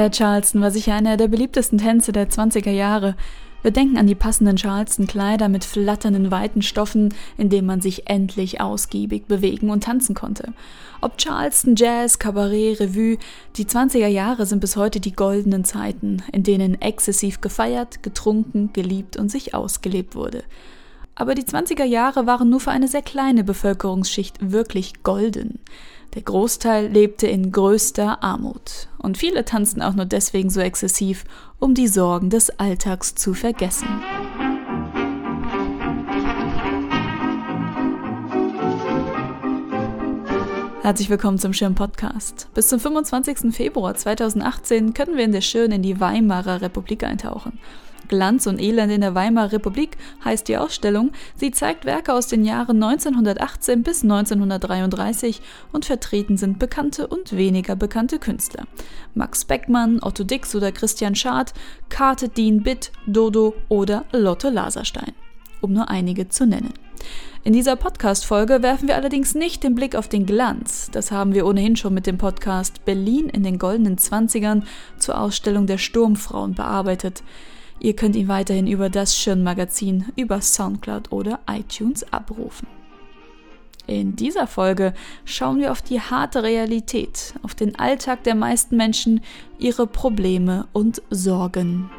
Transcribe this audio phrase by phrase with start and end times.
[0.00, 3.16] Der Charleston war sicher einer der beliebtesten Tänze der 20er Jahre.
[3.60, 8.62] Wir denken an die passenden Charleston-Kleider mit flatternden weiten Stoffen, in denen man sich endlich
[8.62, 10.54] ausgiebig bewegen und tanzen konnte.
[11.02, 13.18] Ob Charleston, Jazz, Kabarett, Revue,
[13.56, 19.18] die 20er Jahre sind bis heute die goldenen Zeiten, in denen exzessiv gefeiert, getrunken, geliebt
[19.18, 20.44] und sich ausgelebt wurde.
[21.14, 25.58] Aber die 20er Jahre waren nur für eine sehr kleine Bevölkerungsschicht wirklich golden.
[26.14, 31.24] Der Großteil lebte in größter Armut und viele tanzten auch nur deswegen so exzessiv,
[31.60, 33.86] um die Sorgen des Alltags zu vergessen.
[40.82, 42.48] Herzlich willkommen zum Schirm Podcast.
[42.54, 43.54] Bis zum 25.
[43.54, 47.60] Februar 2018 können wir in der Schirn in die Weimarer Republik eintauchen.
[48.10, 51.12] Glanz und Elend in der Weimarer Republik heißt die Ausstellung.
[51.36, 55.40] Sie zeigt Werke aus den Jahren 1918 bis 1933
[55.72, 58.64] und vertreten sind bekannte und weniger bekannte Künstler.
[59.14, 61.54] Max Beckmann, Otto Dix oder Christian Schad,
[61.88, 65.12] Karte Dean Bitt, Dodo oder Lotte Laserstein,
[65.60, 66.74] um nur einige zu nennen.
[67.44, 70.90] In dieser Podcast-Folge werfen wir allerdings nicht den Blick auf den Glanz.
[70.90, 74.64] Das haben wir ohnehin schon mit dem Podcast Berlin in den goldenen Zwanzigern
[74.98, 77.22] zur Ausstellung der Sturmfrauen bearbeitet.
[77.80, 82.68] Ihr könnt ihn weiterhin über das Schirn-Magazin, über Soundcloud oder iTunes abrufen.
[83.86, 84.92] In dieser Folge
[85.24, 89.22] schauen wir auf die harte Realität, auf den Alltag der meisten Menschen,
[89.58, 91.90] ihre Probleme und Sorgen.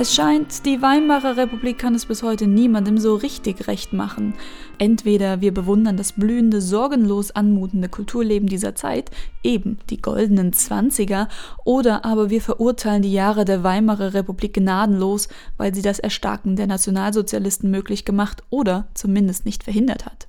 [0.00, 4.32] Es scheint, die Weimarer Republik kann es bis heute niemandem so richtig recht machen.
[4.78, 9.10] Entweder wir bewundern das blühende, sorgenlos anmutende Kulturleben dieser Zeit,
[9.42, 11.28] eben die goldenen Zwanziger,
[11.66, 16.66] oder aber wir verurteilen die Jahre der Weimarer Republik gnadenlos, weil sie das Erstarken der
[16.66, 20.28] Nationalsozialisten möglich gemacht oder zumindest nicht verhindert hat.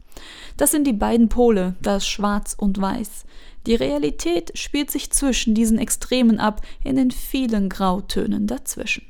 [0.58, 3.24] Das sind die beiden Pole, das Schwarz und Weiß.
[3.68, 9.06] Die Realität spielt sich zwischen diesen Extremen ab, in den vielen Grautönen dazwischen.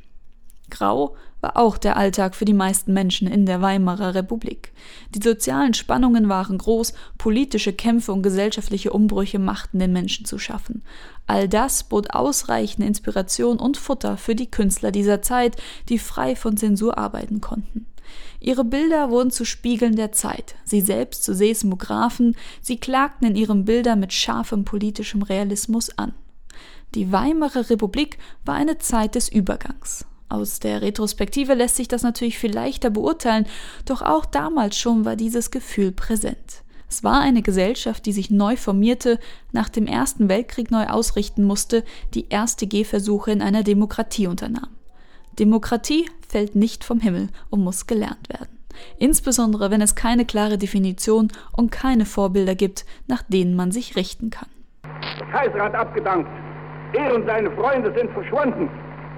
[0.72, 4.72] Grau war auch der Alltag für die meisten Menschen in der Weimarer Republik.
[5.14, 10.84] Die sozialen Spannungen waren groß, politische Kämpfe und gesellschaftliche Umbrüche machten den Menschen zu schaffen.
[11.28, 15.58] All das bot ausreichende Inspiration und Futter für die Künstler dieser Zeit,
[15.90, 17.86] die frei von Zensur arbeiten konnten.
[18.40, 23.66] Ihre Bilder wurden zu Spiegeln der Zeit, sie selbst zu Seismographen, sie klagten in ihren
[23.66, 26.14] Bildern mit scharfem politischem Realismus an.
[26.96, 30.06] Die Weimarer Republik war eine Zeit des Übergangs.
[30.31, 33.46] Aus der Retrospektive lässt sich das natürlich viel leichter beurteilen,
[33.84, 36.64] doch auch damals schon war dieses Gefühl präsent.
[36.88, 39.20] Es war eine Gesellschaft, die sich neu formierte,
[39.52, 41.84] nach dem Ersten Weltkrieg neu ausrichten musste,
[42.14, 44.70] die erste Gehversuche in einer Demokratie unternahm.
[45.38, 48.58] Demokratie fällt nicht vom Himmel und muss gelernt werden.
[49.00, 54.30] Insbesondere wenn es keine klare Definition und keine Vorbilder gibt, nach denen man sich richten
[54.30, 54.47] kann.
[55.20, 56.30] Der Kaiser hat abgedankt.
[56.94, 58.70] Er und seine Freunde sind verschwunden.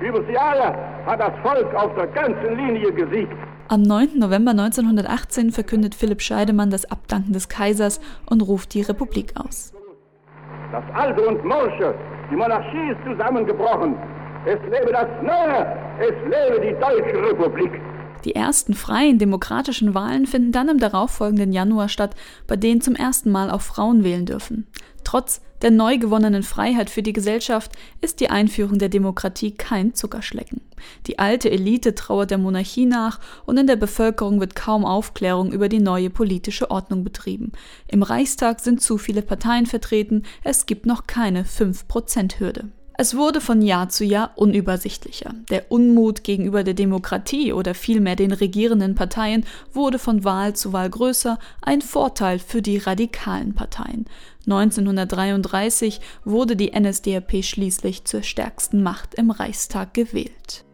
[0.04, 0.76] Über die Jahre
[1.06, 3.32] hat das Volk auf der ganzen Linie gesiegt.
[3.70, 4.20] Am 9.
[4.20, 9.74] November 1918 verkündet Philipp Scheidemann das Abdanken des Kaisers und ruft die Republik aus.
[10.74, 11.96] Das Alte und Morsche,
[12.30, 13.96] die Monarchie ist zusammengebrochen.
[14.46, 17.72] Es lebe das Neue, es lebe die Deutsche Republik.
[18.26, 22.16] Die ersten freien demokratischen Wahlen finden dann im darauffolgenden Januar statt,
[22.48, 24.68] bei denen zum ersten Mal auch Frauen wählen dürfen.
[25.14, 30.62] Trotz der neu gewonnenen Freiheit für die Gesellschaft ist die Einführung der Demokratie kein Zuckerschlecken.
[31.06, 35.70] Die alte Elite trauert der Monarchie nach und in der Bevölkerung wird kaum Aufklärung über
[35.70, 37.52] die neue politische Ordnung betrieben.
[37.88, 42.70] Im Reichstag sind zu viele Parteien vertreten, es gibt noch keine 5%-Hürde.
[42.96, 45.34] Es wurde von Jahr zu Jahr unübersichtlicher.
[45.50, 50.90] Der Unmut gegenüber der Demokratie oder vielmehr den regierenden Parteien wurde von Wahl zu Wahl
[50.90, 54.06] größer, ein Vorteil für die radikalen Parteien.
[54.46, 60.66] 1933 wurde die NSDAP schließlich zur stärksten Macht im Reichstag gewählt.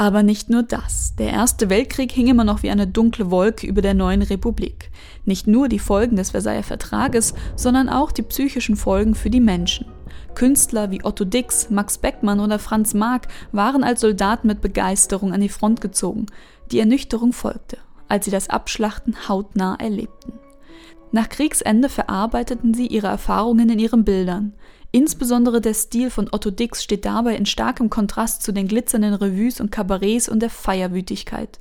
[0.00, 1.14] Aber nicht nur das.
[1.16, 4.90] Der Erste Weltkrieg hing immer noch wie eine dunkle Wolke über der neuen Republik.
[5.26, 9.88] Nicht nur die Folgen des Versailler Vertrages, sondern auch die psychischen Folgen für die Menschen.
[10.34, 15.42] Künstler wie Otto Dix, Max Beckmann oder Franz Marc waren als Soldaten mit Begeisterung an
[15.42, 16.24] die Front gezogen.
[16.70, 17.76] Die Ernüchterung folgte,
[18.08, 20.32] als sie das Abschlachten hautnah erlebten.
[21.12, 24.54] Nach Kriegsende verarbeiteten sie ihre Erfahrungen in ihren Bildern.
[24.92, 29.60] Insbesondere der Stil von Otto Dix steht dabei in starkem Kontrast zu den glitzernden Revues
[29.60, 31.60] und Kabarets und der Feierwütigkeit.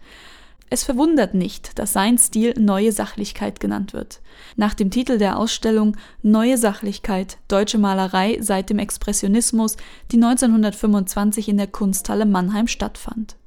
[0.72, 4.22] Es verwundert nicht, dass sein Stil Neue Sachlichkeit genannt wird.
[4.56, 9.78] Nach dem Titel der Ausstellung Neue Sachlichkeit, deutsche Malerei seit dem Expressionismus,
[10.12, 13.39] die 1925 in der Kunsthalle Mannheim stattfand.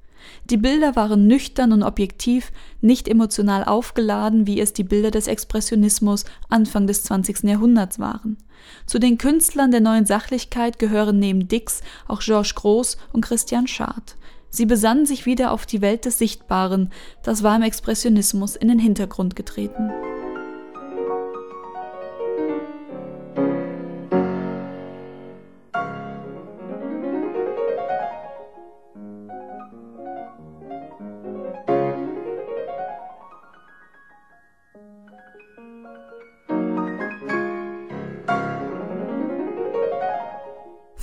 [0.50, 6.24] Die Bilder waren nüchtern und objektiv, nicht emotional aufgeladen, wie es die Bilder des Expressionismus
[6.48, 7.44] Anfang des 20.
[7.44, 8.36] Jahrhunderts waren.
[8.86, 14.16] Zu den Künstlern der neuen Sachlichkeit gehören neben Dix auch Georges Groß und Christian Schad.
[14.50, 16.90] Sie besannen sich wieder auf die Welt des Sichtbaren,
[17.22, 19.90] das war im Expressionismus in den Hintergrund getreten.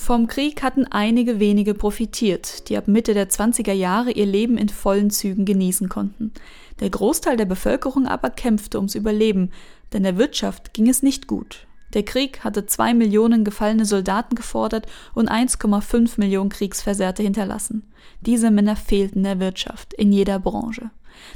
[0.10, 4.68] Vom Krieg hatten einige wenige profitiert, die ab Mitte der 20er Jahre ihr Leben in
[4.68, 6.34] vollen Zügen genießen konnten.
[6.80, 9.52] Der Großteil der Bevölkerung aber kämpfte ums Überleben,
[9.94, 11.68] denn der Wirtschaft ging es nicht gut.
[11.94, 17.84] Der Krieg hatte zwei Millionen gefallene Soldaten gefordert und 1,5 Millionen Kriegsversehrte hinterlassen.
[18.22, 20.90] Diese Männer fehlten der Wirtschaft in jeder Branche.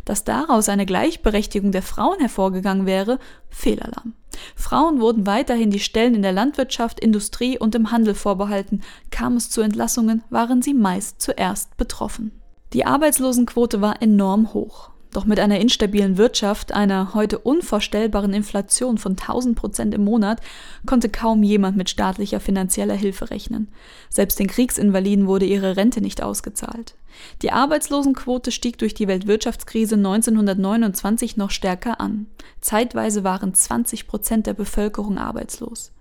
[0.05, 4.13] Dass daraus eine Gleichberechtigung der Frauen hervorgegangen wäre, Fehlalarm.
[4.55, 8.81] Frauen wurden weiterhin die Stellen in der Landwirtschaft, Industrie und im Handel vorbehalten.
[9.11, 12.31] Kam es zu Entlassungen, waren sie meist zuerst betroffen.
[12.73, 14.92] Die Arbeitslosenquote war enorm hoch.
[15.13, 20.41] Doch mit einer instabilen Wirtschaft, einer heute unvorstellbaren Inflation von 1000 Prozent im Monat,
[20.87, 23.67] konnte kaum jemand mit staatlicher finanzieller Hilfe rechnen.
[24.09, 26.95] Selbst den Kriegsinvaliden wurde ihre Rente nicht ausgezahlt.
[27.43, 32.25] Die Arbeitslosenquote stieg durch die Weltwirtschaftskrise 1929 noch stärker an.
[32.59, 35.91] Zeitweise waren 20 Prozent der Bevölkerung arbeitslos.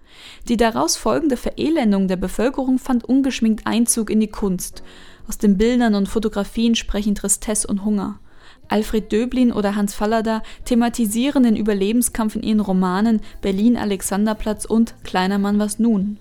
[0.48, 4.82] Die daraus folgende Verelendung der Bevölkerung fand ungeschminkt Einzug in die Kunst.
[5.28, 8.18] Aus den Bildern und Fotografien sprechen Tristesse und Hunger.
[8.72, 15.38] Alfred Döblin oder Hans Fallada thematisieren den Überlebenskampf in ihren Romanen Berlin Alexanderplatz und Kleiner
[15.38, 16.18] Mann was nun.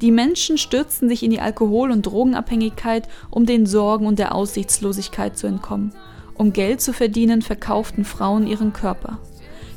[0.00, 5.36] Die Menschen stürzten sich in die Alkohol- und Drogenabhängigkeit, um den Sorgen und der Aussichtslosigkeit
[5.36, 5.92] zu entkommen.
[6.34, 9.18] Um Geld zu verdienen, verkauften Frauen ihren Körper.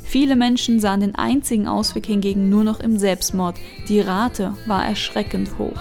[0.01, 3.57] Viele Menschen sahen den einzigen Ausweg hingegen nur noch im Selbstmord.
[3.89, 5.73] Die Rate war erschreckend hoch.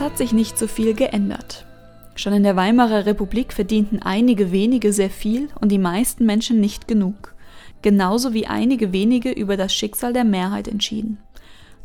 [0.00, 1.66] Es hat sich nicht so viel geändert.
[2.14, 6.88] Schon in der Weimarer Republik verdienten einige wenige sehr viel und die meisten Menschen nicht
[6.88, 7.34] genug.
[7.82, 11.18] Genauso wie einige wenige über das Schicksal der Mehrheit entschieden.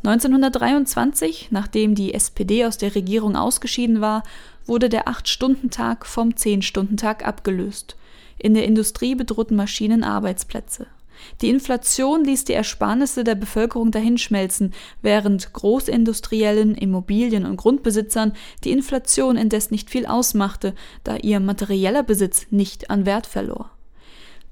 [0.02, 4.22] 1923, nachdem die SPD aus der Regierung ausgeschieden war,
[4.64, 7.96] wurde der 8-Stunden-Tag vom 10-Stunden-Tag abgelöst.
[8.38, 10.86] In der Industrie bedrohten Maschinen Arbeitsplätze.
[11.40, 18.32] Die Inflation ließ die Ersparnisse der Bevölkerung dahinschmelzen, während Großindustriellen, Immobilien und Grundbesitzern
[18.64, 23.70] die Inflation indes nicht viel ausmachte, da ihr materieller Besitz nicht an Wert verlor.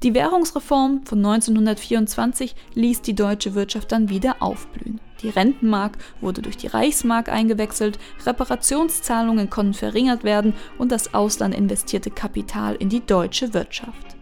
[0.02, 5.00] Die Währungsreform von 1924 ließ die deutsche Wirtschaft dann wieder aufblühen.
[5.22, 12.10] Die Rentenmark wurde durch die Reichsmark eingewechselt, Reparationszahlungen konnten verringert werden und das Ausland investierte
[12.10, 14.13] Kapital in die deutsche Wirtschaft.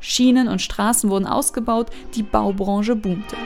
[0.00, 3.36] Schienen und Straßen wurden ausgebaut, die Baubranche boomte.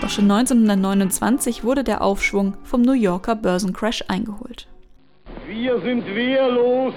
[0.00, 4.66] Doch schon 1929 wurde der Aufschwung vom New Yorker Börsencrash eingeholt.
[5.46, 6.94] Wir sind wehrlos.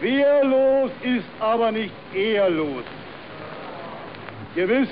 [0.00, 2.84] Wehrlos ist aber nicht ehrlos.
[4.54, 4.88] Gewiss,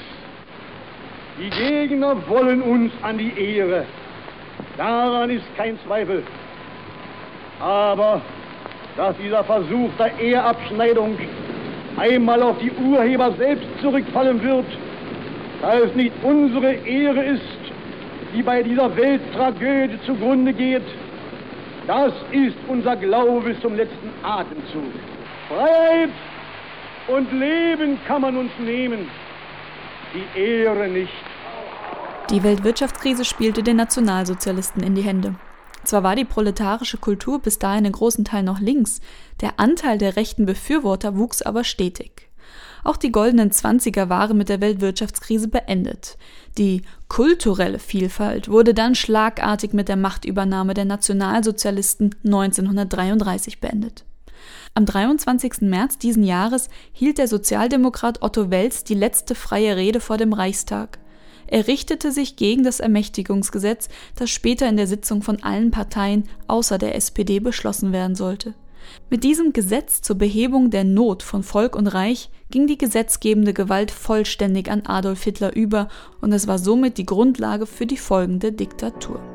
[1.39, 3.87] die Gegner wollen uns an die Ehre.
[4.77, 6.23] Daran ist kein Zweifel.
[7.61, 8.21] Aber
[8.97, 11.19] dass dieser Versuch der Ehrabschneidung
[11.97, 14.67] einmal auf die Urheber selbst zurückfallen wird,
[15.63, 17.43] da es nicht unsere Ehre ist,
[18.35, 20.83] die bei dieser Welttragödie zugrunde geht,
[21.87, 24.93] das ist unser Glaube bis zum letzten Atemzug.
[25.49, 26.11] Freiheit
[27.09, 29.09] und Leben kann man uns nehmen,
[30.15, 31.13] die Ehre nicht.
[32.31, 35.35] Die Weltwirtschaftskrise spielte den Nationalsozialisten in die Hände.
[35.85, 39.03] Zwar war die proletarische Kultur bis dahin in großen Teilen noch links,
[39.43, 42.31] der Anteil der rechten Befürworter wuchs aber stetig.
[42.83, 46.17] Auch die goldenen Zwanziger waren mit der Weltwirtschaftskrise beendet.
[46.57, 54.05] Die kulturelle Vielfalt wurde dann schlagartig mit der Machtübernahme der Nationalsozialisten 1933 beendet.
[54.75, 55.61] Am 23.
[55.63, 60.99] März diesen Jahres hielt der Sozialdemokrat Otto Wels die letzte freie Rede vor dem Reichstag.
[61.47, 66.79] Er richtete sich gegen das Ermächtigungsgesetz, das später in der Sitzung von allen Parteien außer
[66.79, 68.55] der SPD beschlossen werden sollte.
[69.11, 73.91] Mit diesem Gesetz zur Behebung der Not von Volk und Reich ging die gesetzgebende Gewalt
[73.91, 75.89] vollständig an Adolf Hitler über
[76.21, 79.34] und es war somit die Grundlage für die folgende Diktatur.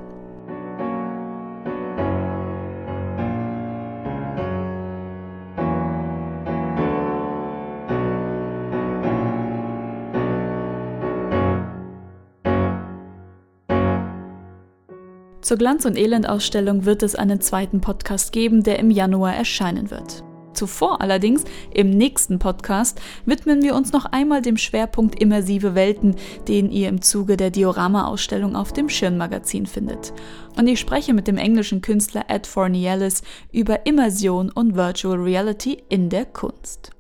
[15.42, 20.24] Zur Glanz- und Elend-Ausstellung wird es einen zweiten Podcast geben, der im Januar erscheinen wird.
[20.54, 26.16] Zuvor allerdings, im nächsten Podcast, widmen wir uns noch einmal dem Schwerpunkt immersive Welten,
[26.50, 30.12] den ihr im Zuge der Diorama-Ausstellung auf dem Schirnmagazin findet.
[30.58, 33.22] Und ich spreche mit dem englischen Künstler Ed Forniellis
[33.54, 36.92] über Immersion und Virtual Reality in der Kunst.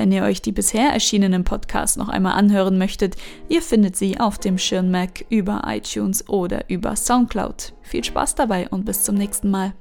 [0.00, 3.16] Wenn ihr euch die bisher erschienenen Podcasts noch einmal anhören möchtet,
[3.50, 7.74] ihr findet sie auf dem Schirn Mac über iTunes oder über Soundcloud.
[7.82, 9.74] Viel Spaß dabei und bis zum nächsten Mal.